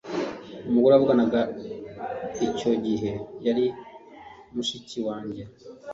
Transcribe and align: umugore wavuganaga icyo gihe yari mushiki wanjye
umugore 0.69 0.93
wavuganaga 0.93 1.41
icyo 2.47 2.71
gihe 2.85 3.11
yari 3.45 3.65
mushiki 4.53 4.97
wanjye 5.07 5.43